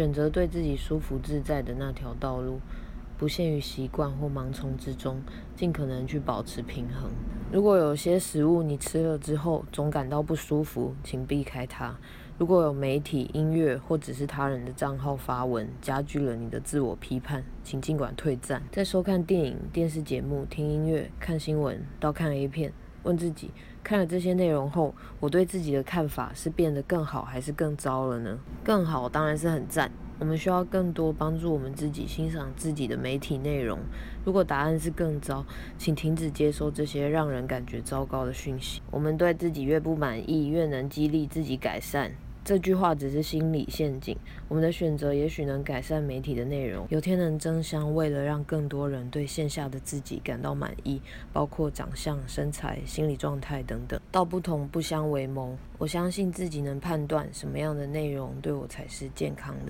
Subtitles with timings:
[0.00, 2.58] 选择对自己舒服自在的那条道路，
[3.18, 5.20] 不限于习惯或盲从之中，
[5.54, 7.10] 尽可能去保持平衡。
[7.52, 11.94] 如果有些食物你吃了之后总感到不舒服，请避开它。
[12.38, 18.62] 如果有媒体、音乐或只是他人的账号发文，加剧了你的自我批判，请尽管退赞。
[18.72, 22.72] 在收看电影、电视节目、听音乐、看新闻到看 A 片，
[23.02, 23.50] 问自己：
[23.82, 28.38] 看了这些内容后，我对自己的看法是变得更好还是更糟了呢？
[28.62, 29.90] 更好当然是很赞。
[30.18, 33.78] 我们需要更多帮助我们自己欣赏自己的媒体内容。
[34.22, 35.46] 如果答案是更糟，
[35.78, 38.82] 请停止接收这些让人感觉糟糕的讯息。
[38.90, 42.12] 我们对自己越不满意，越能激励自己改善。
[42.50, 44.16] 这句话只是心理陷阱。
[44.48, 51.00] 我们的选择也许能改善媒体的内容，有天能争相，为了让更多人对线下的自己感到满意，
[51.32, 54.00] 包括长相、身材、心理状态等等。
[54.10, 55.56] 道不同不相为谋。
[55.78, 59.66] 我相信自己能判断什么样的内容对我才是健康的。